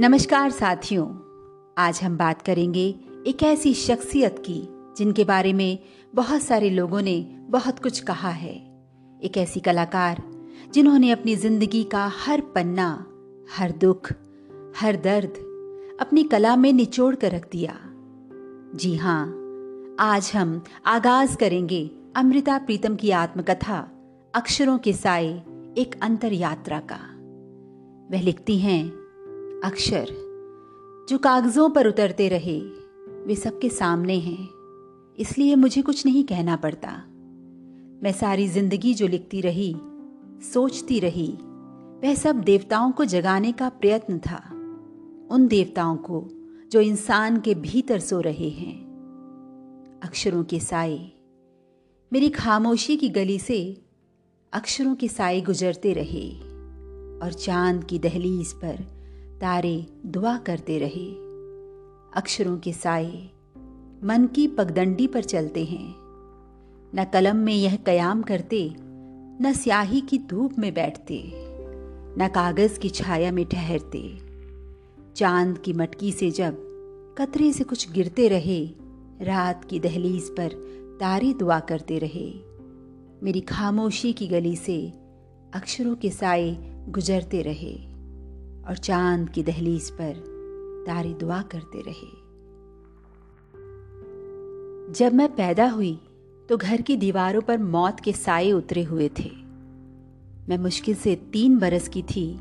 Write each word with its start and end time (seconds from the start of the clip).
नमस्कार 0.00 0.50
साथियों, 0.50 1.06
आज 1.78 2.00
हम 2.02 2.16
बात 2.16 2.42
करेंगे 2.42 2.94
एक 3.26 3.42
ऐसी 3.42 3.74
शख्सियत 3.74 4.38
की, 4.38 4.68
जिनके 4.98 5.24
बारे 5.24 5.52
में 5.52 5.78
बहुत 6.14 6.42
सारे 6.42 6.70
लोगों 6.70 7.02
ने 7.02 7.20
बहुत 7.40 7.78
कुछ 7.78 8.00
कहा 8.00 8.28
है। 8.28 8.52
एक 9.22 9.36
ऐसी 9.36 9.60
कलाकार, 9.60 10.22
जिन्होंने 10.74 11.10
अपनी 11.10 11.36
ज़िंदगी 11.36 11.84
का 11.84 12.12
हर 12.16 12.40
पन्ना, 12.40 13.06
हर 13.56 13.72
दुख, 13.72 14.12
हर 14.76 14.96
दर्द 14.96 15.32
अपनी 16.00 16.24
कला 16.24 16.56
में 16.56 16.72
निचोड़ 16.72 17.14
कर 17.14 17.32
रख 17.32 17.48
दिया। 17.52 17.74
जी 18.74 18.94
हाँ 18.96 19.24
आज 20.00 20.32
हम 20.34 20.62
आगाज़ 20.86 21.36
करेंगे 21.36 21.90
अमृता 22.16 22.58
प्रीतम 22.58 22.96
की 22.96 23.10
आत्मकथा, 23.10 23.90
अक्षरों 24.34 24.78
के 24.78 24.92
साए 24.92 25.34
एक 25.78 26.00
अंतर 26.02 26.32
यात्रा 26.32 26.80
का। 26.92 27.00
वह 28.10 28.22
लिखती 28.22 28.58
हैं 28.58 28.97
अक्षर, 29.64 30.06
जो 31.08 31.18
कागजों 31.18 31.70
पर 31.70 31.86
उतरते 31.86 32.28
रहे, 32.28 32.60
वे 33.26 33.34
सबके 33.34 33.68
सामने 33.68 34.18
हैं। 34.18 34.48
इसलिए 35.18 35.54
मुझे 35.54 35.82
कुछ 35.82 36.06
नहीं 36.06 36.24
कहना 36.24 36.56
पड़ता। 36.56 36.90
मैं 38.02 38.12
सारी 38.12 38.48
ज़िंदगी 38.48 38.94
जो 38.94 39.06
लिखती 39.06 39.40
रही, 39.40 39.76
सोचती 40.52 41.00
रही, 41.00 41.38
वह 42.02 42.14
सब 42.14 42.40
देवताओं 42.40 42.92
को 42.92 43.04
जगाने 43.04 43.52
का 43.52 43.68
प्रयत्न 43.68 44.18
था। 44.18 44.48
उन 45.30 45.48
देवताओं 45.48 45.96
को, 45.96 46.28
जो 46.72 46.80
इंसान 46.80 47.40
के 47.40 47.54
भीतर 47.54 48.00
सो 48.00 48.20
रहे 48.20 48.48
हैं। 48.48 48.76
अक्षरों 50.04 50.44
के 50.44 50.60
साए, 50.60 51.12
मेरी 52.12 52.28
खामोशी 52.28 52.96
की 52.96 53.08
गली 53.08 53.38
से 53.38 53.82
अक्षरों 54.52 54.94
के 54.94 55.08
साए 55.08 55.40
गुजरते 55.40 55.92
रहे, 55.92 56.30
और 57.22 57.32
चाँद 57.32 57.84
की 57.84 57.98
दहलीज 57.98 58.52
पर 58.52 58.97
तारे 59.40 59.86
दुआ 60.06 60.36
करते 60.36 60.78
रहे। 60.78 61.12
अक्षरों 62.20 62.58
के 62.58 62.72
साए 62.72 63.30
मन 64.04 64.28
की 64.34 64.48
पगडंडी 64.48 65.06
पर 65.06 65.24
चलते 65.24 65.64
हैं। 65.64 65.94
न 66.94 67.04
कलम 67.12 67.36
में 67.36 67.54
यह 67.54 67.76
कयाम 67.76 68.22
करते, 68.22 68.74
न 69.42 69.52
स्याही 69.52 70.00
की 70.00 70.18
धूप 70.18 70.58
में 70.58 70.74
बैठते, 70.74 71.32
न 72.22 72.28
कागज़ 72.34 72.78
की 72.78 72.88
छाया 72.88 73.32
में 73.32 73.44
ठहरते। 73.44 74.18
चाँद 75.16 75.58
की 75.58 75.72
मटकी 75.72 76.12
से 76.12 76.30
जब 76.30 76.56
कतरे 77.18 77.52
से 77.52 77.64
कुछ 77.64 77.92
गिरते 77.92 78.28
रहे, 78.28 78.66
रात 79.20 79.64
की 79.64 79.80
दहलीज 79.80 80.22
पर 80.22 80.48
तारे 81.00 81.32
दुआ 81.32 81.60
करते 81.60 81.98
रहे। 81.98 82.34
मेरी 83.22 83.40
खामोशी 83.40 84.12
की 84.12 84.26
गली 84.26 84.56
से 84.56 84.92
अक्षरों 85.54 85.94
के 85.94 86.10
साए 86.10 86.56
गुजरते 86.88 87.42
रहे। 87.42 87.87
और 88.68 88.76
चाँद 88.76 89.30
की 89.30 89.42
दहलीज 89.42 89.90
पर 89.90 90.14
तारे 90.86 91.14
दुआ 91.14 91.42
करते 91.42 91.80
रहे। 91.80 92.28
जब 94.92 95.14
मैं 95.14 95.34
पैदा 95.36 95.68
हुई 95.68 96.00
तो 96.48 96.56
घर 96.56 96.80
की 96.80 96.96
दीवारों 96.96 97.40
पर 97.40 97.58
मौत 97.58 98.00
के 98.00 98.12
साए 98.12 98.52
उतरे 98.52 98.82
हुए 98.82 99.08
थे। 99.08 99.30
मैं 100.48 100.58
मुश्किल 100.58 100.94
से 100.94 101.14
तीन 101.16 101.58
बरस 101.58 101.88
की 101.88 102.02
थी, 102.02 102.34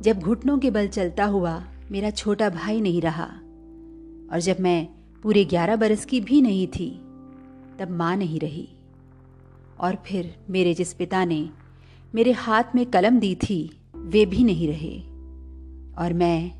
जब 0.00 0.20
घुटनों 0.22 0.58
के 0.58 0.70
बल 0.70 0.88
चलता 0.88 1.24
हुआ 1.24 1.64
मेरा 1.90 2.10
छोटा 2.10 2.48
भाई 2.48 2.80
नहीं 2.80 3.00
रहा। 3.00 3.24
और 4.32 4.40
जब 4.40 4.56
मैं 4.60 4.88
पूरे 5.22 5.44
ग्यारह 5.44 5.76
बरस 5.76 6.04
की 6.04 6.20
भी 6.20 6.42
नहीं 6.42 6.66
थी, 6.66 6.90
तब 7.78 7.86
माँ 7.90 8.16
नहीं 8.16 8.40
रही। 8.40 8.68
और 9.80 9.96
फिर 10.06 10.44
मेरे 10.50 10.74
जिस 10.74 10.94
पिता 10.94 11.24
ने 11.24 11.50
मेरे 12.14 12.32
हाथ 12.32 12.64
में 12.74 12.86
कलम 12.86 13.18
दी 13.18 13.34
थी, 13.34 13.80
वे 13.96 14.26
भी 14.26 14.44
नहीं 14.44 14.68
रहे। 14.68 15.13
और 15.98 16.12
मैं 16.12 16.52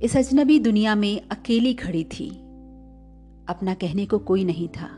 इस 0.00 0.16
अजनबी 0.16 0.58
दुनिया 0.58 0.94
में 0.94 1.20
अकेली 1.30 1.74
खड़ी 1.74 2.04
थी। 2.04 2.28
अपना 3.48 3.74
कहने 3.74 4.06
को 4.06 4.18
कोई 4.18 4.44
नहीं 4.44 4.68
था। 4.68 4.88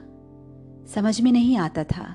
समझ 0.95 1.21
में 1.21 1.33
नहीं 1.33 1.57
आता 1.57 1.85
था 1.85 2.15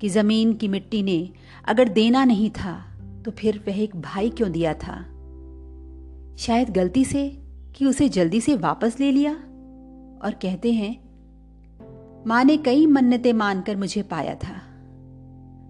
कि 0.00 0.08
ज़मीन 0.08 0.52
की 0.54 0.68
मिट्टी 0.68 1.02
ने 1.02 1.30
अगर 1.68 1.88
देना 1.88 2.24
नहीं 2.24 2.50
था 2.50 2.90
तो 3.24 3.30
फिर 3.30 3.64
वह 3.68 3.80
एक 3.80 3.96
भाई 3.96 4.30
क्यों 4.30 4.52
दिया 4.52 4.74
था? 4.74 4.96
शायद 6.36 6.70
गलती 6.70 7.04
से 7.04 7.28
कि 7.76 7.86
उसे 7.86 8.08
जल्दी 8.08 8.40
से 8.40 8.54
वापस 8.56 8.96
ले 9.00 9.12
लिया? 9.12 9.32
और 10.22 10.34
कहते 10.42 10.72
हैं, 10.72 11.04
माँ 12.26 12.44
ने 12.44 12.56
कई 12.56 12.86
मन्नतें 12.86 13.32
मानकर 13.32 13.76
मुझे 13.76 14.02
पाया 14.02 14.34
था, 14.34 14.60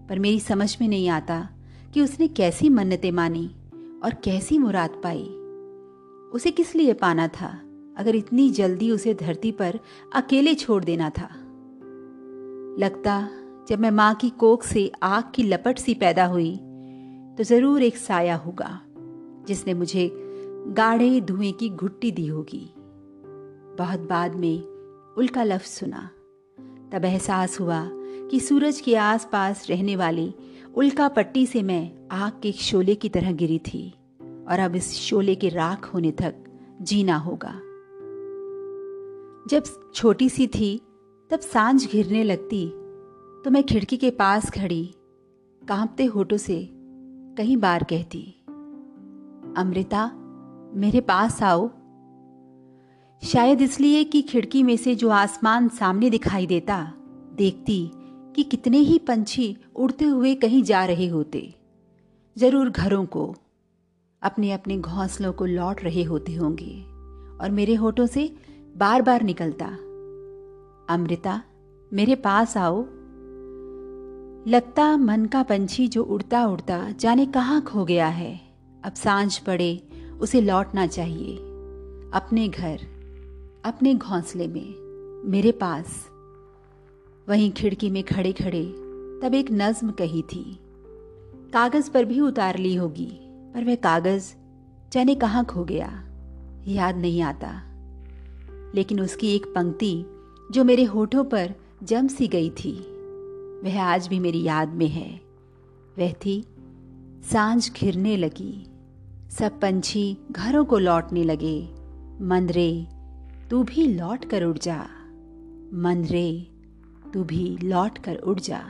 पर 0.09 0.19
मेरी 0.19 0.41
समझ 0.41 0.77
में 0.81 0.89
नहीं 0.89 1.09
आता 1.09 1.49
कि 1.95 2.01
उसने 2.01 2.29
कैसी 2.29 2.69
मन्नतें 2.69 3.11
मानी। 3.13 3.51
और 4.04 4.15
कैसी 4.15 4.59
मुराद 4.59 5.00
पाई? 5.04 5.22
उसे 6.32 6.50
किस 6.50 6.75
लिए 6.75 6.92
पाना 6.92 7.26
था, 7.28 7.48
अगर 7.97 8.16
इतनी 8.16 8.50
जल्दी 8.50 8.91
उसे 8.91 9.15
धरती 9.15 9.53
पर 9.53 9.78
अकेले 10.15 10.54
छोड़ 10.54 10.82
देना 10.84 11.10
था? 11.10 11.28
लगता, 12.78 13.28
जब 13.69 13.78
मैं 13.78 13.91
माँ 13.91 14.15
की 14.15 14.31
कोख 14.31 14.65
से 14.65 14.91
आग 15.03 15.25
की 15.34 15.42
लपट 15.42 15.78
सी 15.78 15.94
पैदा 15.94 16.26
हुई 16.26 16.54
तो 17.38 17.44
ज़रूर 17.44 17.82
एक 17.82 17.97
साया 17.97 18.37
होगा, 18.37 18.81
जिसने 19.48 19.75
मुझे 19.75 20.10
गाढ़े 20.69 21.21
धुएँ 21.21 21.53
की 21.53 21.69
घुट्टी 21.69 22.10
दी 22.10 22.26
होगी। 22.26 22.75
बहुत 23.78 24.00
बाद 24.00 24.34
में 24.34 24.62
उल्का 25.19 25.42
लफ्ज 25.42 25.69
सुना। 25.69 26.10
तब 26.92 27.04
एहसास 27.04 27.60
हुआ 27.60 27.82
कि 28.31 28.41
सूरज 28.41 28.81
के 28.81 28.94
आसपास 28.97 29.66
रहने 29.71 29.97
वाली 29.97 30.34
उल्का 30.77 31.09
पट्टी 31.09 31.47
से 31.47 31.62
मैं 31.62 32.09
आग 32.12 32.33
के 32.43 32.53
शोले 32.53 32.95
की 32.95 33.09
तरह 33.09 33.33
गिरी 33.33 33.59
थी, 33.59 33.91
और 34.49 34.59
अब 34.59 34.77
इस 34.77 34.93
शोले 34.93 35.35
के 35.35 35.49
राख 35.49 35.85
होने 35.95 36.11
तक 36.11 36.35
जीना 36.83 37.17
होगा। 37.17 37.53
जब 39.51 39.65
छोटी 39.95 40.29
सी 40.29 40.47
थी, 40.47 40.81
तब 41.31 41.41
साँझ 41.41 41.87
घिरने 41.87 42.23
लगती 42.23 42.67
तो 43.45 43.51
मैं 43.51 43.63
खिड़की 43.63 43.97
के 43.97 44.11
पास 44.11 44.51
खड़ी, 44.51 44.84
कांपते 45.63 46.05
होठों 46.05 46.37
से 46.37 46.69
कई 47.39 47.57
बार 47.57 47.84
कहती, 47.84 48.23
अमृता, 49.57 50.07
मेरे 50.75 51.01
पास 51.01 51.43
आओ। 51.43 51.69
शायद 53.23 53.63
इसलिए 53.63 54.05
कि 54.05 54.23
खिड़की 54.23 54.63
में 54.63 54.77
से 54.77 54.95
जो 54.95 55.09
आसमान 55.09 55.69
सामने 55.69 56.11
दिखाई 56.11 56.47
देता, 56.47 56.93
देखती 57.34 57.91
कि 58.34 58.43
कितने 58.43 58.78
ही 58.78 58.99
पंछी 58.99 59.56
उड़ते 59.77 60.05
हुए 60.05 60.34
कहीं 60.34 60.62
जा 60.62 60.84
रहे 60.84 61.06
होते। 61.09 61.55
ज़रूर 62.37 62.71
घरों 62.71 63.05
को 63.06 63.34
अपने 64.22 64.53
अपने 64.53 64.78
घोंसलों 64.78 65.33
को 65.33 65.47
लौट 65.47 65.83
रहे 65.83 66.03
होते 66.03 66.34
होंगे, 66.34 66.75
और 67.41 67.50
मेरे 67.50 67.75
होठों 67.75 68.06
से 68.06 68.31
बार 68.77 69.03
बार 69.03 69.22
निकलता, 69.22 69.67
अमृता, 70.89 71.43
मेरे 71.93 72.15
पास 72.15 72.56
आओ। 72.56 72.81
लगता 74.47 74.97
मन 74.97 75.27
का 75.27 75.43
पंछी 75.43 75.87
जो 75.89 76.03
उड़ता 76.05 76.45
उड़ता 76.47 76.78
जाने 76.91 77.27
कहाँ 77.27 77.61
खो 77.62 77.84
गया 77.84 78.06
है। 78.06 78.41
अब 78.84 78.95
साँझ 78.95 79.39
पड़े, 79.39 79.83
उसे 80.21 80.41
लौटना 80.41 80.87
चाहिए। 80.87 81.37
अपने 82.15 82.49
घर, 82.49 82.81
अपने 83.65 83.95
घोंसले 83.95 84.49
में, 84.49 84.75
मेरे 85.31 85.53
पास। 85.53 86.05
वहीं 87.29 87.53
खिड़की 87.53 87.91
में 87.91 88.03
खड़े 88.03 88.33
खड़े 88.33 88.65
तब 89.23 89.31
एक 89.35 89.47
नज्म 89.53 89.91
कही 89.91 90.23
थी। 90.23 90.59
कागज़ 91.53 91.91
पर 91.91 92.05
भी 92.05 92.21
उतार 92.21 92.59
ली 92.59 92.75
होगी, 92.75 93.19
पर 93.55 93.65
वह 93.65 93.75
कागज़ 93.75 94.35
जाने 94.93 95.15
कहाँ 95.15 95.45
खो 95.45 95.65
गया, 95.65 96.05
याद 96.69 96.97
नहीं 96.97 97.23
आता। 97.23 97.63
लेकिन 98.75 99.01
उसकी 99.01 99.34
एक 99.34 99.47
पंक्ति 99.47 100.05
जो 100.51 100.65
मेरे 100.65 100.84
होठों 100.84 101.25
पर 101.25 101.55
जम 101.83 102.07
सी 102.07 102.29
गई 102.29 102.51
थी, 102.51 102.73
वह 103.65 103.83
आज 103.83 104.09
भी 104.09 104.19
मेरी 104.19 104.43
याद 104.43 104.69
में 104.69 104.89
है। 104.89 105.21
वह 105.99 106.13
थी, 106.13 106.45
साँझ 107.33 107.72
घिरने 107.72 108.16
लगी, 108.16 108.66
सब 109.31 109.60
पंछी 109.60 110.16
घरों 110.33 110.65
को 110.65 110.78
लौटने 110.78 111.25
लगे। 111.25 111.69
मंदरे, 112.21 112.87
तू 113.51 113.63
भी 113.63 113.87
लौट 113.87 114.25
कर 114.25 114.45
उड़ 114.45 114.59
जा। 114.59 114.87
मंदरे 115.75 116.47
तू 117.15 117.25
भी 117.25 117.59
लौट 117.63 117.99
कर 117.99 118.16
उड़ 118.16 118.39
जा। 118.41 118.61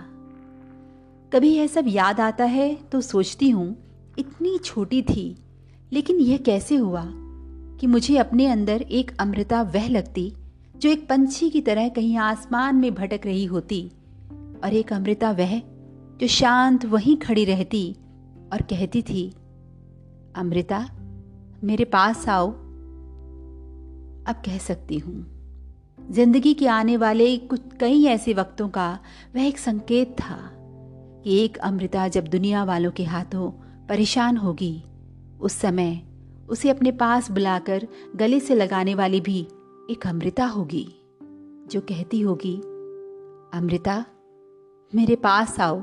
कभी 1.33 1.49
यह 1.49 1.67
सब 1.67 1.85
याद 1.89 2.21
आता 2.21 2.45
है 2.45 2.75
तो 2.75 3.01
सोचती 3.01 3.51
हूँ, 3.51 3.77
इतनी 4.19 4.59
छोटी 4.59 5.03
थी, 5.03 5.37
लेकिन 5.93 6.17
यह 6.17 6.37
कैसे 6.37 6.77
हुआ 6.77 7.05
कि 7.81 7.87
मुझे 7.87 8.17
अपने 8.17 8.47
अंदर 8.47 8.83
एक 8.83 9.17
अमृता 9.21 9.63
वह 9.63 9.89
लगती, 9.89 10.33
जो 10.77 10.91
एक 10.91 11.09
पंछी 11.09 11.51
की 11.51 11.61
तरह 11.61 11.89
कहीं 11.89 12.17
आसमान 12.17 12.77
में 12.77 12.95
भटक 12.95 13.21
रही 13.25 13.45
होती, 13.45 13.91
और 14.65 14.75
एक 14.75 14.93
अमृता 14.93 15.31
वह, 15.31 15.59
जो 16.21 16.27
शांत 16.27 16.85
वहीं 16.85 17.17
खड़ी 17.17 17.45
रहती 17.45 17.97
और 18.53 18.63
कहती 18.63 19.03
थी, 19.03 19.33
अमृता, 20.37 20.89
मेरे 21.65 21.85
पास 21.85 22.29
आओ। 22.29 22.51
अब 24.27 24.43
कह 24.47 24.59
सकती 24.59 24.99
हूँ। 24.99 25.34
ज़िंदगी 26.11 26.55
के 26.55 26.67
आने 26.67 26.97
वाले 26.97 27.37
कुछ 27.37 27.61
कई 27.81 28.05
ऐसे 28.05 28.35
वक्तों 28.35 28.69
का 28.69 28.99
वह 29.35 29.47
एक 29.47 29.59
संकेत 29.59 30.17
था 30.21 30.51
कि 31.25 31.45
एक 31.45 31.57
अमृता 31.59 32.09
जब 32.09 32.25
दुनिया 32.25 32.65
वालों 32.65 32.91
के 32.91 33.05
हाथों 33.05 33.51
परेशान 33.89 34.37
होगी, 34.37 34.85
उस 35.41 35.53
समय 35.53 36.03
उसे 36.49 36.71
अपने 36.71 36.91
पास 36.93 37.31
बुलाकर 37.31 37.87
गले 38.17 38.41
से 38.41 38.55
लगाने 38.55 38.95
वाली 38.95 39.21
भी 39.21 39.41
एक 39.91 40.07
अमृता 40.07 40.47
होगी, 40.47 40.87
जो 41.71 41.81
कहती 41.81 42.21
होगी, 42.21 42.57
अमृता, 43.59 44.05
मेरे 44.95 45.17
पास 45.17 45.61
आओ। 45.61 45.81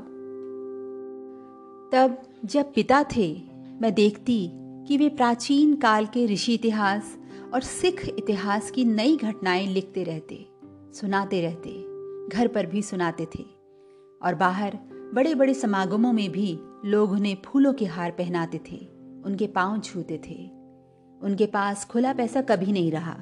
तब 1.92 2.22
जब 2.44 2.72
पिता 2.74 3.04
थे, 3.16 3.42
मैं 3.80 3.94
देखती 3.94 4.50
कि 4.86 4.96
वे 4.96 5.08
प्राचीन 5.08 5.74
काल 5.76 6.06
के 6.06 6.26
ऋषि 6.26 6.54
इतिहास 6.54 7.18
और 7.54 7.60
सिख 7.60 8.08
इतिहास 8.18 8.70
की 8.70 8.84
नई 8.84 9.16
घटनाएँ 9.16 9.66
लिखते 9.66 10.02
रहते, 10.02 10.46
सुनाते 10.94 11.40
रहते, 11.40 11.70
घर 12.28 12.48
पर 12.48 12.66
भी 12.66 12.82
सुनाते 12.82 13.24
थे। 13.24 13.42
और 14.22 14.34
बाहर 14.34 14.78
बड़े 15.14 15.34
बड़े 15.34 15.54
समागमों 15.54 16.12
में 16.12 16.32
भी 16.32 16.58
लोग 16.84 17.10
उन्हें 17.10 17.36
फूलों 17.44 17.72
के 17.72 17.84
हार 17.84 18.10
पहनाते 18.10 18.60
थे, 18.70 18.76
उनके 19.24 19.46
पाँव 19.46 19.80
छूते 19.80 20.20
थे। 20.28 20.50
उनके 21.22 21.46
पास 21.46 21.84
खुला 21.84 22.12
पैसा 22.12 22.42
कभी 22.42 22.72
नहीं 22.72 22.92
रहा। 22.92 23.14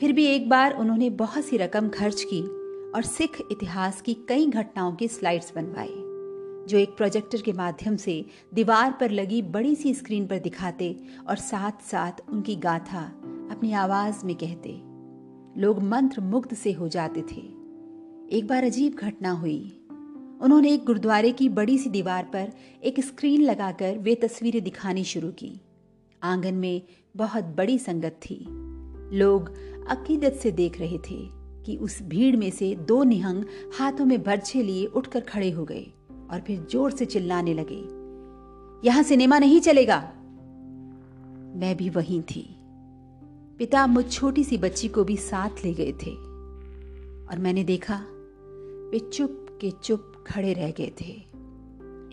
फिर 0.00 0.12
भी 0.12 0.26
एक 0.26 0.48
बार 0.48 0.78
उन्होंने 0.78 1.10
बहुत 1.10 1.44
सी 1.44 1.56
रकम 1.56 1.88
खर्च 1.88 2.22
की 2.22 2.42
और 2.90 3.02
सिख 3.02 3.42
इतिहास 3.50 4.00
की 4.00 4.14
कई 4.28 4.46
घटनाओं 4.46 4.92
के 4.92 5.08
स्लाइड्स 5.08 5.52
बनवाए, 5.54 5.94
जो 6.66 6.78
एक 6.78 6.96
प्रोजेक्टर 6.96 7.42
के 7.42 7.52
माध्यम 7.52 7.96
से 7.96 8.26
दीवार 8.54 8.96
पर 9.00 9.10
लगी 9.10 9.42
बड़ी 9.42 9.74
सी 9.74 9.94
स्क्रीन 9.94 10.26
पर 10.26 10.38
दिखाते 10.38 10.96
और 11.28 11.36
साथ 11.36 11.72
साथ 11.82 12.12
उनकी 12.28 12.56
गाथा 12.56 13.25
अपनी 13.50 13.72
आवाज़ 13.72 14.24
में 14.26 14.34
कहते, 14.34 14.70
लोग 15.60 15.82
मंत्र 15.82 16.20
मुग्ध 16.20 16.54
से 16.54 16.72
हो 16.72 16.88
जाते 16.88 17.22
थे। 17.22 17.40
एक 18.36 18.46
बार 18.46 18.64
अजीब 18.64 18.94
घटना 18.94 19.30
हुई। 19.30 19.58
उन्होंने 20.42 20.72
एक 20.72 20.84
गुरुद्वारे 20.84 21.32
की 21.32 21.48
बड़ी 21.48 21.78
सी 21.78 21.90
दीवार 21.90 22.24
पर 22.24 22.52
एक 22.84 23.00
स्क्रीन 23.00 23.40
लगाकर 23.40 23.98
वे 23.98 24.14
तस्वीरें 24.14 24.62
दिखानी 24.62 25.04
शुरू 25.04 25.30
की। 25.30 25.60
आँगन 26.22 26.54
में 26.54 26.82
बहुत 27.16 27.44
बड़ी 27.44 27.78
संगत 27.78 28.20
थी। 28.22 28.44
लोग 29.16 29.50
अकीदत 29.88 30.32
से 30.32 30.50
देख 30.50 30.80
रहे 30.80 30.98
थे 30.98 31.18
कि 31.64 31.76
उस 31.76 32.02
भीड़ 32.02 32.36
में 32.36 32.50
से 32.50 32.74
दो 32.74 33.02
निहंग 33.04 33.44
हाथों 33.78 34.04
में 34.04 34.22
बर्छे 34.22 34.62
लिए 34.62 34.86
उठकर 34.86 35.20
खड़े 35.20 35.50
हो 35.50 35.64
गए 35.64 35.86
और 36.30 36.40
फिर 36.40 36.66
ज़ोर 36.70 36.90
से 36.90 37.04
चिल्लाने 37.04 37.54
लगे, 37.54 37.80
यहाँ 38.88 39.02
सिनेमा 39.02 39.38
नहीं 39.38 39.60
चलेगा? 39.60 39.98
मैं 41.56 41.76
भी 41.76 41.88
वहीं 41.90 42.22
थी। 42.22 42.55
पिता 43.58 43.86
मुझ 43.86 44.12
छोटी 44.12 44.44
सी 44.44 44.58
बच्ची 44.58 44.88
को 44.88 45.04
भी 45.04 45.16
साथ 45.16 45.64
ले 45.64 45.72
गए 45.74 45.92
थे 45.92 46.10
और 47.26 47.38
मैंने 47.38 47.64
देखा 47.64 47.94
वे 48.92 48.98
चुप 48.98 49.46
के 49.60 49.70
चुप 49.70 50.24
खड़े 50.26 50.52
रह 50.52 50.70
गए 50.70 50.92
थे। 51.00 51.12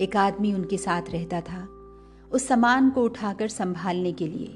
एक 0.04 0.16
आदमी 0.16 0.54
उनके 0.54 0.78
साथ 0.78 1.02
रहता 1.10 1.42
था 1.42 1.68
उस 2.32 2.48
सामान 2.48 2.90
को 2.90 3.04
उठाकर 3.04 3.48
संभालने 3.48 4.12
के 4.12 4.28
लिए, 4.28 4.50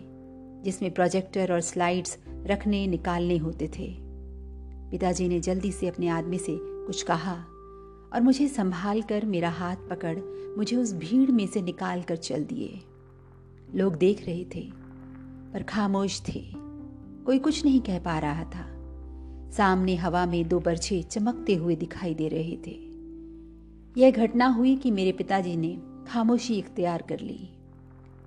जिसमें 0.64 0.94
प्रोजेक्टर 0.94 1.54
और 1.54 1.62
स्लाइड्स 1.62 2.18
रखने 2.28 2.88
निकालने 2.88 3.38
होते 3.38 3.68
थे। 3.68 3.96
पिताजी 4.92 5.28
ने 5.28 5.40
जल्दी 5.40 5.72
से 5.72 5.88
अपने 5.88 6.08
आदमी 6.08 6.38
से 6.38 6.58
कुछ 6.60 7.04
कहा 7.04 7.34
और 8.14 8.22
मुझे 8.22 8.48
संभाल 8.48 9.02
कर 9.02 9.26
मेरा 9.26 9.50
हाथ 9.50 9.76
पकड़ 9.90 10.18
मुझे 10.58 10.78
उस 10.78 10.94
भीड़ 10.94 11.32
में 11.32 11.48
से 11.48 11.62
निकाल 11.62 12.02
कर 12.02 12.16
चल 12.16 12.44
दिए। 12.44 12.80
लोग 13.76 13.96
देख 13.96 14.26
रहे 14.26 14.46
थे, 14.56 14.70
पर 15.54 15.64
खामोश 15.64 16.22
थे। 16.22 16.67
कोई 17.28 17.40
कुछ 17.40 17.66
नहीं 17.66 17.80
कह 17.82 18.00
पा 18.00 18.20
रहा 18.20 18.44
था। 18.44 18.66
सामने 19.52 19.96
हवा 19.96 20.26
में 20.26 20.48
दो 20.48 20.60
बर्छे 20.60 21.02
चमकते 21.04 21.56
हुए 21.56 21.76
दिखाई 21.76 22.14
दे 22.14 22.28
रहे 22.28 22.58
थे। 22.68 22.76
यह 24.02 24.12
घटना 24.12 24.48
हुई 24.48 24.76
कि 24.76 24.92
मेरे 24.92 25.12
पिताजी 25.12 25.56
ने 25.58 25.78
खामोशी 26.08 26.58
इख्तियार 26.58 27.02
कर 27.02 27.20
ली। 27.20 27.50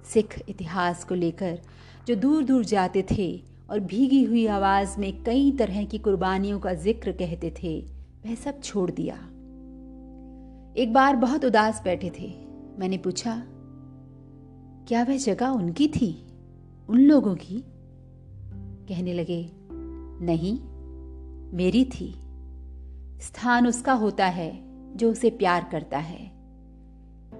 सिख 0.04 0.38
इतिहास 0.48 1.04
को 1.04 1.14
लेकर 1.14 1.58
जो 2.06 2.14
दूर 2.14 2.44
दूर 2.44 2.64
जाते 2.64 3.04
थे 3.10 3.42
और 3.70 3.80
भीगी 3.80 4.22
हुई 4.24 4.46
आवाज़ 4.46 4.98
में 5.00 5.22
कई 5.22 5.50
तरह 5.52 5.84
की 5.84 5.98
कुर्बानियों 5.98 6.60
का 6.60 6.74
ज़िक्र 6.74 7.12
कहते 7.12 7.54
थे, 7.62 7.78
वह 8.26 8.34
सब 8.34 8.60
छोड़ 8.62 8.90
दिया। 8.90 9.14
एक 10.82 10.92
बार 10.92 11.16
बहुत 11.16 11.44
उदास 11.44 11.82
बैठे 11.84 12.12
थे। 12.20 12.32
मैंने 12.78 12.98
पूछा, 12.98 13.42
क्या 14.88 15.02
वह 15.04 15.16
जगह 15.16 15.46
उनकी 15.46 15.88
थी? 15.88 16.14
उन 16.88 17.00
लोगों 17.00 17.34
की? 17.34 17.64
कहने 18.90 19.12
लगे, 19.12 19.50
नहीं, 20.22 20.58
मेरी 21.56 21.84
थी। 21.84 22.14
स्थान 23.20 23.66
उसका 23.66 23.92
होता 23.92 24.26
है 24.26 24.70
जो 24.96 25.10
उसे 25.10 25.30
प्यार 25.30 25.68
करता 25.72 25.98
है। 25.98 26.26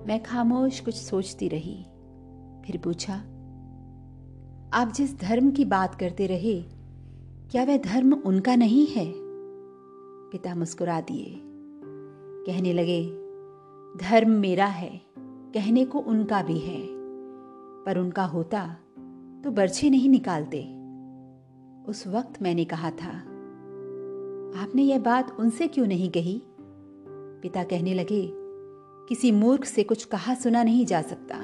मैं 0.06 0.23
खामोश 0.23 0.81
कुछ 0.81 0.94
सोचती 0.94 1.49
रही, 1.49 1.85
फिर 2.67 2.81
पूछा, 2.85 3.14
आप 4.73 4.93
जिस 4.97 5.20
धर्म 5.20 5.50
की 5.50 5.64
बात 5.64 5.94
करते 5.94 6.26
रहे, 6.26 6.62
क्या 7.50 7.64
वह 7.64 7.76
धर्म 7.76 8.12
उनका 8.12 8.56
नहीं 8.56 8.87
है? 8.87 9.12
पिता 10.31 10.55
मुस्कुरा 10.55 11.00
दिए। 11.00 11.41
कहने 12.47 12.73
लगे, 12.73 13.05
धर्म 14.08 14.31
मेरा 14.31 14.67
है, 14.67 15.00
कहने 15.19 15.85
को 15.85 15.99
उनका 15.99 16.43
भी 16.43 16.58
है, 16.58 16.87
पर 17.85 17.99
उनका 17.99 18.25
होता 18.25 18.76
तो 19.44 19.50
बर्छे 19.50 19.91
नहीं 19.91 20.08
निकालते। 20.08 20.79
उस 21.90 22.06
वक्त 22.06 22.42
मैंने 22.42 22.64
कहा 22.64 22.90
था, 22.90 23.10
आपने 24.62 24.82
यह 24.82 24.98
बात 24.98 25.37
उनसे 25.40 25.69
क्यों 25.69 25.87
नहीं 25.87 26.10
कही? 26.10 26.42
पिता 27.42 27.62
कहने 27.64 27.94
लगे, 27.94 28.22
किसी 29.08 29.32
मूर्ख 29.32 29.64
से 29.64 29.82
कुछ 29.82 30.04
कहा 30.04 30.34
सुना 30.34 30.62
नहीं 30.62 30.87
जा 30.87 31.02
सकता। 31.02 31.38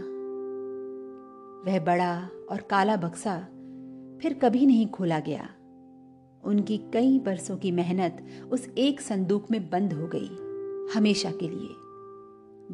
वह 1.66 1.78
बड़ा 1.84 2.31
और 2.50 2.60
काला 2.60 2.96
बक्सा 2.96 3.38
फिर 4.22 4.38
कभी 4.43 4.66
नहीं 4.66 4.87
खोला 4.87 5.19
गया। 5.20 5.48
उनकी 6.44 6.78
कई 6.93 7.19
बरसों 7.19 7.56
की 7.56 7.70
मेहनत 7.70 8.25
उस 8.52 8.69
एक 8.78 9.00
संदूक 9.00 9.50
में 9.50 9.70
बंद 9.70 9.93
हो 9.93 10.08
गई, 10.14 10.31
हमेशा 10.94 11.31
के 11.31 11.48
लिए। 11.48 11.69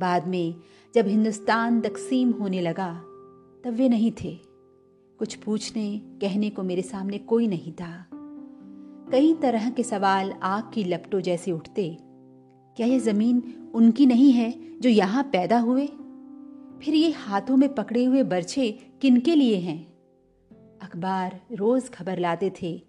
बाद 0.01 0.29
में 0.29 0.55
जब 0.95 1.07
हिंदुस्तान 1.07 1.81
तकसीम 1.81 2.31
होने 2.31 2.61
लगा, 2.61 2.93
तब 3.65 3.75
वे 3.77 3.89
नहीं 3.89 4.13
थे। 4.25 4.52
कुछ 5.23 5.35
पूछने, 5.35 6.01
कहने 6.05 6.51
को 6.51 6.63
मेरे 6.63 6.83
सामने 6.83 7.19
कोई 7.19 7.47
नहीं 7.47 7.73
था। 7.73 8.07
कई 9.13 9.35
तरह 9.35 9.71
के 9.71 9.83
सवाल 9.83 10.33
आग 10.33 10.71
की 10.75 10.85
लपटों 10.85 11.21
जैसे 11.21 11.53
उठते। 11.53 11.99
क्या 12.77 12.87
यह 12.87 12.99
ज़मीन 12.99 13.71
उनकी 13.75 14.07
नहीं 14.07 14.33
है 14.33 14.79
जो 14.81 14.89
यहाँ 14.89 15.23
पैदा 15.23 15.59
हुए? 15.59 15.87
फिर 16.83 16.95
ये 16.95 17.11
हाथों 17.11 17.57
में 17.57 17.75
पकड़े 17.75 18.05
हुए 18.05 18.23
बर्छे 18.23 18.79
किनके 19.03 19.35
लिए 19.35 19.57
हैं? 19.57 19.93
अखबार 20.83 21.41
रोज 21.53 21.91
खबर 21.91 22.19
लाते 22.19 22.53
थे 22.63 22.83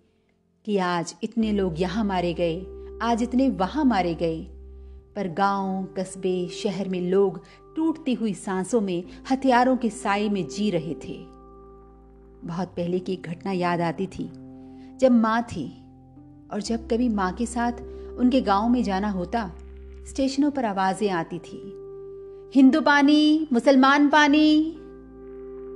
कि 0.66 0.78
आज 0.78 1.16
इतने 1.24 1.52
लोग 1.52 1.82
यहाँ 1.82 2.04
मारे 2.04 2.34
गए, 2.34 2.66
आज 3.02 3.24
इतने 3.24 3.50
वहाँ 3.50 3.86
मारे 3.86 4.16
गए। 4.16 4.48
पर 5.16 5.28
गाँव, 5.28 5.86
कस्बे, 5.98 6.48
शहर 6.48 6.90
में 6.90 7.02
लोग 7.02 7.44
टूटती 7.76 8.14
हुई 8.14 8.34
सांसों 8.34 8.82
में, 8.82 9.04
हथियारों 9.32 9.78
के 9.78 9.90
साय 9.90 10.30
में 10.30 10.48
जी 10.48 10.70
रहे 10.70 10.94
थे। 10.94 11.33
बहुत 12.44 12.68
पहले 12.68 13.00
की 13.00 13.14
एक 13.14 13.22
घटना 13.22 13.52
याद 13.52 13.82
आती 13.82 14.08
थी। 14.08 14.30
जब 14.98 15.12
माँ 15.12 15.42
थी 15.44 15.66
और 16.52 16.62
जब 16.62 16.88
कभी 16.88 17.10
माँ 17.10 17.32
के 17.34 17.46
साथ 17.46 17.72
उनके 18.18 18.42
गाँव 18.42 18.70
में 18.70 18.84
जाना 18.84 19.10
होता, 19.10 19.52
स्टेशनों 20.08 20.52
पर 20.52 20.66
आवाज़ें 20.66 21.10
आती 21.10 21.40
थी। 21.40 21.62
हिंदू 22.56 22.82
पानी, 22.82 23.48
मुसलमान 23.54 24.10
पानी। 24.10 24.70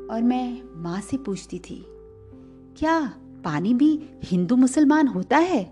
और 0.07 0.21
मैं 0.21 0.61
माँ 0.75 0.99
से 1.01 1.17
पूछती 1.17 1.59
थी, 1.59 1.83
क्या 2.77 2.99
पानी 3.43 3.73
भी 3.73 3.99
हिंदू 4.23 4.55
मुसलमान 4.55 5.07
होता 5.07 5.37
है? 5.37 5.63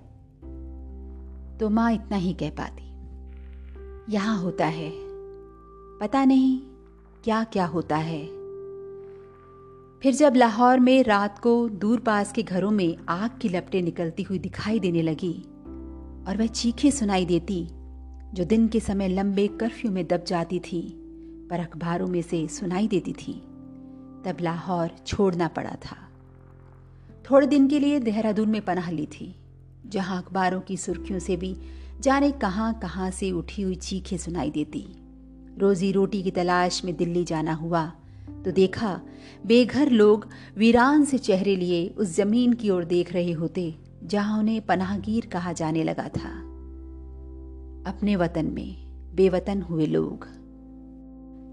तो 1.59 1.69
माँ 1.69 1.91
इतना 1.91 2.17
ही 2.17 2.33
कह 2.33 2.49
पाती, 2.49 2.83
यहाँ 4.09 4.37
होता 4.41 4.65
है। 4.65 4.91
पता 5.99 6.25
नहीं 6.25 6.59
क्या 7.23 7.43
क्या 7.43 7.65
होता 7.65 7.97
है। 7.97 8.34
फिर 10.03 10.13
जब 10.15 10.35
लाहौर 10.35 10.79
में 10.79 11.03
रात 11.03 11.39
को 11.39 11.69
दूर 11.69 11.99
पास 11.99 12.31
के 12.31 12.43
घरों 12.43 12.71
में 12.71 12.97
आग 13.09 13.31
की 13.41 13.49
लपटें 13.49 13.81
निकलती 13.81 14.23
हुई 14.23 14.39
दिखाई 14.39 14.79
देने 14.79 15.01
लगी 15.01 15.33
और 16.27 16.37
वह 16.37 16.47
चीखें 16.47 16.91
सुनाई 16.91 17.25
देती, 17.25 17.67
जो 18.33 18.43
दिन 18.43 18.67
के 18.67 18.79
समय 18.79 19.07
लंबे 19.07 19.47
कर्फ्यू 19.47 19.91
में 19.91 20.07
दब 20.07 20.23
जाती 20.23 20.59
थी, 20.59 20.81
पर 21.49 21.59
अखबारों 21.59 22.07
में 22.07 22.21
से 22.21 22.47
सुनाई 22.47 22.87
देती 22.87 23.13
थी, 23.13 23.33
तब 24.25 24.37
लाहौर 24.41 24.91
छोड़ना 25.07 25.47
पड़ा 25.47 25.75
था। 25.85 25.97
थोड़े 27.31 27.47
दिन 27.47 27.67
के 27.67 27.79
लिए 27.79 27.99
देहरादून 27.99 28.49
में 28.49 28.61
पनाह 28.61 28.91
ली 28.91 29.05
थी, 29.05 29.35
जहाँ 29.85 30.21
अखबारों 30.21 30.61
की 30.61 30.77
सुर्खियों 30.77 31.19
से 31.19 31.37
भी 31.37 31.57
जाने 31.99 32.31
कहाँ 32.31 32.73
कहाँ 32.73 33.11
से 33.11 33.31
उठी 33.31 33.61
हुई 33.61 33.75
चीखें 33.75 34.17
सुनाई 34.17 34.51
देती। 34.51 34.87
रोजी 35.57 35.91
रोटी 35.91 36.23
की 36.23 36.31
तलाश 36.31 36.85
में 36.85 36.95
दिल्ली 36.95 37.23
जाना 37.23 37.53
हुआ 37.53 37.91
तो 38.45 38.51
देखा, 38.51 39.01
बेघर 39.45 39.89
लोग 39.89 40.27
वीरान 40.57 41.05
से 41.05 41.17
चेहरे 41.17 41.55
लिए 41.55 41.87
उस 41.87 42.15
ज़मीन 42.15 42.53
की 42.53 42.69
ओर 42.69 42.85
देख 42.85 43.13
रहे 43.13 43.31
होते, 43.31 43.75
जहाँ 44.03 44.39
उन्हें 44.39 44.65
पनाहगीर 44.65 45.25
कहा 45.25 45.53
जाने 45.53 45.83
लगा 45.83 46.07
था। 46.07 46.29
अपने 47.89 48.15
वतन 48.15 48.45
में 48.45 48.75
बेवतन 49.15 49.61
हुए 49.61 49.85
लोग। 49.85 50.27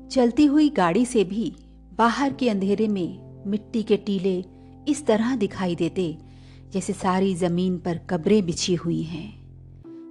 चलती 0.09 0.47
हुई 0.47 0.69
गाड़ी 0.69 1.07
से 1.07 1.25
भी 1.25 1.57
बाहर 1.99 2.33
के 2.33 2.49
अंधेरे 2.49 2.89
में 2.89 3.43
मिट्टी 3.47 3.83
के 3.83 3.97
टीले 3.97 4.45
इस 4.89 5.07
तरह 5.07 5.37
दिखाई 5.37 5.75
देते, 5.75 6.19
जैसे 6.73 6.93
सारी 6.93 7.35
ज़मीन 7.35 7.79
पर 7.79 7.99
कब्रें 8.11 8.47
बिछी 8.47 8.75
हुई 8.75 9.03
हैं। 9.03 9.43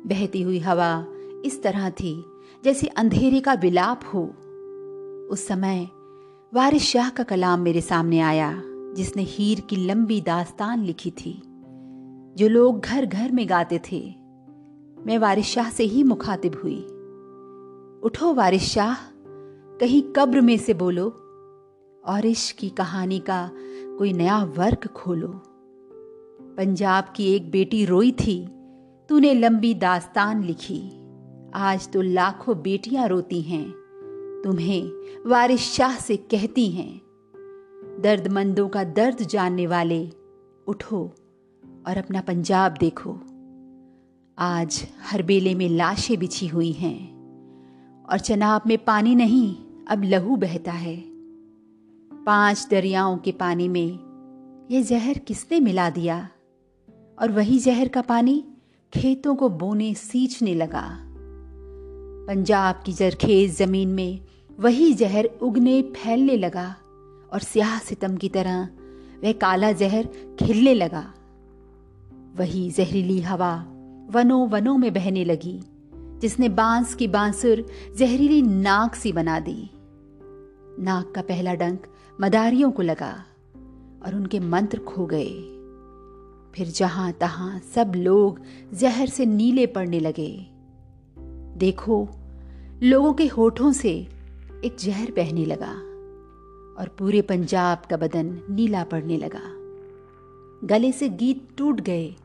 बहती 0.08 0.42
हुई 0.42 0.60
हवा 0.60 1.06
इस 1.46 1.64
तरह 1.64 1.90
थी, 1.90 2.26
जैसे 2.64 2.88
अंधेरे 2.88 3.40
का 3.40 3.54
विलाप 3.54 4.02
हो। 4.14 4.24
उस 5.32 5.48
समय 5.48 5.88
वारिस 6.54 6.84
शाह 6.84 7.10
का 7.10 7.24
कलाम 7.24 7.60
मेरे 7.60 7.82
सामने 7.82 8.20
आया, 8.20 8.62
जिसने 8.66 9.24
हीर 9.24 9.60
की 9.60 9.76
लंबी 9.76 10.22
दास्तान 10.22 10.84
लिखी 10.84 11.12
थी, 11.12 11.42
जो 12.38 12.48
लोग 12.48 12.80
घर 12.80 13.06
घर 13.06 13.32
में 13.32 13.50
गाते 13.50 13.82
थे। 13.92 14.16
मैं 15.06 15.18
वारिस 15.18 15.46
शाह 15.46 15.70
से 15.70 15.84
ही 15.84 16.04
मुखातिब 16.04 16.62
हुई। 16.64 16.80
उठो 18.04 18.34
वारिस 18.34 18.62
शाह, 18.62 18.96
कहीं 19.80 20.04
कब्र 20.16 20.42
में 20.42 20.58
से 20.58 20.74
बोलो, 20.74 21.10
और 22.06 22.26
इश्क 22.26 22.58
की 22.58 22.70
कहानी 22.70 23.20
का 23.20 23.52
कोई 23.98 24.14
नया 24.14 24.44
वर्क 24.44 24.88
खोलो। 24.88 25.42
पंजाब 26.58 27.14
की 27.16 27.34
एक 27.34 27.52
बेटी 27.52 27.86
रोई 27.86 28.12
थी, 28.12 28.48
तूने 29.10 29.34
लंबी 29.34 29.74
दास्तान 29.74 30.44
लिखी। 30.44 30.92
आज 31.54 31.92
तो 31.92 32.02
लाखों 32.02 32.62
बेटियाँ 32.62 33.08
रोती 33.08 33.42
हैं। 33.42 33.81
तुम्हें 34.44 34.92
वारिस 35.30 35.62
शाह 35.62 35.98
से 35.98 36.18
कहती 36.18 36.72
हैं, 36.72 37.02
दर्दमंदों 38.02 38.70
का 38.70 38.84
दर्द 38.84 39.18
जानने 39.18 39.68
वाले 39.68 40.10
उठो 40.68 41.16
और 41.88 41.98
अपना 41.98 42.22
पंजाब 42.22 42.76
देखो। 42.80 43.18
आज 44.38 44.88
हर 45.02 45.24
बेले 45.24 45.56
में 45.56 45.70
लाशें 45.70 46.20
बिछी 46.20 46.48
हुई 46.48 46.72
हैं 46.72 47.12
और 48.06 48.20
चनाब 48.20 48.62
में 48.68 48.78
पानी 48.78 49.16
नहीं, 49.16 49.56
अब 49.88 50.04
लहू 50.04 50.36
बहता 50.36 50.72
है। 50.72 51.04
पाँच 52.26 52.68
दरियाओं 52.72 53.18
के 53.18 53.32
पानी 53.32 53.68
में 53.68 54.00
यह 54.72 54.84
जहर 54.84 55.18
किसने 55.18 55.60
मिला 55.60 55.90
दिया? 55.90 56.30
और 57.22 57.32
वही 57.32 57.60
जहर 57.60 57.88
का 57.88 58.02
पानी 58.02 58.44
खेतों 58.94 59.36
को 59.36 59.50
बोने 59.50 59.94
सींचने 59.94 60.54
लगा। 60.54 61.08
पंजाब 62.28 62.84
की 62.86 62.94
जरखेज 62.94 63.58
ज़मीन 63.58 63.90
में 63.90 64.22
वही 64.62 64.94
जहर 64.94 65.26
उगने 65.42 65.82
फैलने 65.82 66.38
लगा 66.38 66.76
और 67.34 67.40
स्याह 67.40 67.80
सितम 67.80 68.16
की 68.16 68.30
तरह 68.30 68.70
वह 69.24 69.32
काला 69.32 69.72
जहर 69.72 70.10
खिलने 70.40 70.74
लगा। 70.74 71.14
वही 72.36 72.72
जहरीली 72.72 73.22
हवा 73.22 73.66
वनों 74.12 74.50
वनों 74.50 74.78
में 74.78 74.94
बहने 74.94 75.26
लगी, 75.26 75.62
जिसने 75.96 76.50
बाँस 76.50 76.96
की 76.96 77.08
बांसुर 77.08 77.66
जहरीली 77.98 78.42
नाक 78.42 78.96
सी 78.96 79.12
बना 79.12 79.40
दी। 79.40 79.70
नाक 80.80 81.12
का 81.16 81.22
पहला 81.22 81.54
डंक 81.54 81.88
मदारियों 82.22 82.72
को 82.72 82.82
लगा 82.82 83.26
और 84.06 84.16
उनके 84.16 84.40
मंत्र 84.40 84.80
खो 84.80 85.06
गए। 85.06 85.30
फिर 86.56 86.68
जहाँ 86.68 87.12
तहां 87.12 87.60
सब 87.60 87.94
लोग 87.96 88.42
जहर 88.74 89.08
से 89.08 89.26
नीले 89.26 89.66
पड़ने 89.66 90.00
लगे। 90.00 90.48
देखो, 91.58 92.10
लोगों 92.84 93.14
के 93.14 93.28
होठों 93.28 93.72
से 93.72 94.21
एक 94.66 94.76
जहर 94.80 95.12
बहने 95.12 95.46
लगा 95.46 95.72
और 96.82 96.96
पूरे 97.00 97.22
पंजाब 97.22 97.86
का 97.90 97.98
बदन 97.98 98.42
नीला 98.50 98.84
पड़ने 98.84 99.18
लगा। 99.18 99.42
गले 100.68 100.92
से 100.92 101.10
गीत 101.10 101.48
टूट 101.58 101.82
गए, 101.82 102.16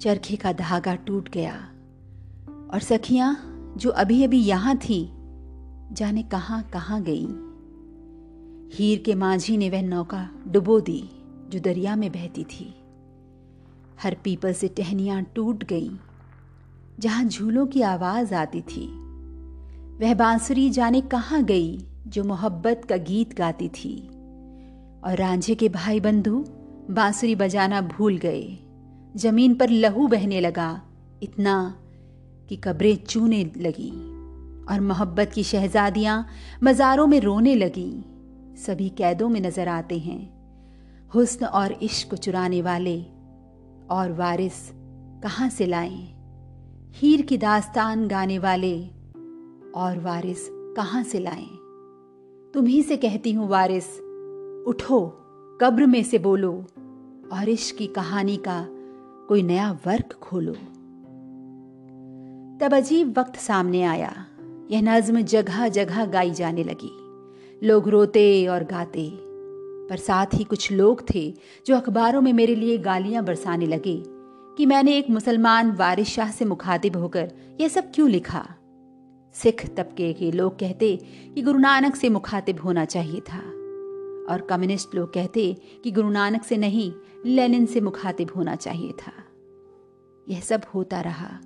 चरखे 0.00 0.36
का 0.36 0.52
धागा 0.52 0.94
टूट 0.94 1.28
गया 1.28 1.54
और 2.72 2.80
सखियाँ 2.80 3.34
जो 3.78 3.90
अभी 3.90 4.22
अभी 4.24 4.38
यहाँ 4.38 4.76
थी, 4.76 5.08
जाने 5.92 6.22
कहाँ 6.22 6.62
कहाँ 6.72 7.02
गई। 7.02 7.26
हीर 8.76 9.02
के 9.02 9.14
माझी 9.14 9.56
ने 9.56 9.70
वह 9.70 9.82
नौका 9.82 10.28
डुबो 10.46 10.80
दी 10.80 11.02
जो 11.48 11.60
दरिया 11.60 11.96
में 11.96 12.12
बहती 12.12 12.44
थी। 12.44 12.74
हर 14.02 14.16
पीपल 14.24 14.52
से 14.52 14.68
टहनियाँ 14.68 15.22
टूट 15.22 15.64
गईं, 15.64 15.96
जहाँ 17.00 17.24
झूलों 17.24 17.66
की 17.66 17.82
आवाज़ 17.82 18.34
आती 18.34 18.60
थी। 18.60 19.03
वह 20.00 20.14
बांसुरी 20.14 20.70
जाने 20.70 21.00
कहाँ 21.00 21.42
गई 21.42 21.78
जो 22.06 22.24
मोहब्बत 22.24 22.82
का 22.88 22.96
गीत 22.96 23.34
गाती 23.34 23.68
थी। 23.68 23.96
और 25.04 25.16
रांझे 25.16 25.54
के 25.54 25.68
भाई 25.68 26.00
बंधु 26.00 26.44
बांसुरी 26.90 27.34
बजाना 27.34 27.80
भूल 27.80 28.16
गए। 28.16 28.58
ज़मीन 29.16 29.54
पर 29.54 29.70
लहू 29.70 30.06
बहने 30.06 30.40
लगा, 30.40 30.82
इतना 31.22 31.74
कि 32.48 32.56
कब्रें 32.56 32.96
चूने 32.96 33.44
लगी 33.56 33.90
और 34.64 34.80
मोहब्बत 34.80 35.32
की 35.32 35.42
शहजादियाँ 35.42 36.26
मज़ारों 36.64 37.06
में 37.06 37.20
रोने 37.20 37.54
लगी। 37.54 38.04
सभी 38.56 38.88
कैदों 38.88 39.28
में 39.28 39.40
नज़र 39.40 39.68
आते 39.68 39.98
हैं। 39.98 40.22
हुस्न 41.14 41.46
और 41.46 41.72
इश्क 41.72 42.10
को 42.10 42.16
चुराने 42.16 42.62
वाले 42.62 43.00
और 43.90 44.12
वारिस 44.12 44.54
कहाँ 45.22 45.48
से 45.48 45.66
लाएँ? 45.66 46.14
हीर 46.94 47.22
की 47.22 47.38
दास्तान 47.38 48.06
गाने 48.08 48.38
वाले 48.38 48.74
और 49.74 49.98
वारिस 49.98 50.48
कहाँ 50.50 51.02
से 51.02 51.18
लाएँ? 51.18 51.58
तुम्ही 52.54 52.82
से 52.82 52.96
कहती 52.96 53.32
हूँ, 53.32 53.48
वारिस, 53.48 54.00
उठो, 54.66 55.16
कब्र 55.60 55.86
में 55.86 56.02
से 56.02 56.18
बोलो, 56.18 56.64
और 57.32 57.48
इश्क 57.48 57.76
की 57.76 57.86
कहानी 57.86 58.36
का 58.36 58.66
कोई 59.28 59.42
नया 59.42 59.78
वर्क 59.86 60.12
खोलो। 60.12 60.52
तब 62.60 62.74
अजीब 62.74 63.18
वक्त 63.18 63.36
सामने 63.36 63.82
आया। 63.82 64.26
यह 64.70 64.82
नज्म 64.82 65.20
जगह 65.20 65.68
जगह 65.68 66.06
गाई 66.06 66.30
जाने 66.30 66.64
लगी। 66.64 66.98
लोग 67.66 67.88
रोते 67.88 68.46
और 68.46 68.64
गाते, 68.64 69.10
पर 69.90 69.96
साथ 69.96 70.26
ही 70.34 70.44
कुछ 70.44 70.72
लोग 70.72 71.02
थे 71.14 71.34
जो 71.66 71.76
अखबारों 71.76 72.20
में 72.20 72.32
मेरे 72.32 72.54
लिए 72.54 72.78
गालियाँ 72.78 73.24
बरसाने 73.24 73.66
लगे 73.66 74.02
कि 74.56 74.66
मैंने 74.66 74.98
एक 74.98 75.10
मुसलमान 75.10 75.72
वारिस 75.72 76.08
शाह 76.08 76.30
से 76.30 76.44
मुखातिब 76.44 76.96
होकर 76.96 77.32
यह 77.60 77.68
सब 77.68 77.92
क्यों 77.94 78.10
लिखा? 78.10 78.54
सिख 79.34 79.74
तबके 79.74 80.12
के 80.12 80.32
लोग 80.32 80.58
कहते 80.58 80.96
कि 81.34 81.42
गुरु 81.42 81.58
नानक 81.58 81.96
से 81.96 82.08
मुखातिब 82.08 82.60
होना 82.60 82.84
चाहिए 82.84 83.20
था। 83.20 83.64
और 84.30 84.46
कम्युनिस्ट 84.50 84.94
लोग 84.94 85.12
कहते 85.12 85.56
कि 85.84 85.90
गुरु 85.90 86.10
नानक 86.10 86.42
से 86.42 86.56
नहीं, 86.56 86.92
लेनिन 87.26 87.66
से 87.66 87.80
मुखातिब 87.80 88.30
होना 88.36 88.56
चाहिए 88.56 88.92
था। 88.92 89.12
यह 90.28 90.40
सब 90.40 90.62
होता 90.74 91.00
रहा। 91.00 91.40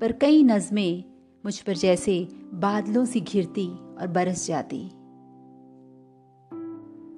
पर 0.00 0.12
कई 0.12 0.42
नज़में 0.42 1.04
मुझ 1.44 1.60
पर 1.60 1.76
जैसे 1.76 2.28
बादलों 2.54 3.04
सी 3.04 3.20
घिरती 3.20 3.68
और 3.68 4.06
बरस 4.06 4.46
जाती। 4.46 4.90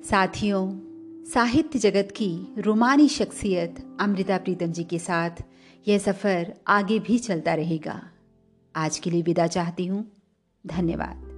साथियों, 0.09 0.81
साहित्य 1.25 1.79
जगत 1.79 2.09
की 2.17 2.55
रोमानी 2.59 3.09
शख्सियत 3.09 3.97
अमृता 4.01 4.39
प्रीतम 4.39 4.67
जी 4.67 4.85
के 4.85 4.99
साथ 4.99 5.31
यह 5.89 5.99
सफ़र 5.99 6.55
आगे 6.67 6.99
भी 6.99 7.19
चलता 7.19 7.55
रहेगा। 7.55 8.03
आज 8.77 8.99
के 8.99 9.11
लिए 9.11 9.23
विदा 9.23 9.47
चाहती 9.47 9.87
हूँ। 9.87 10.13
धन्यवाद। 10.67 11.30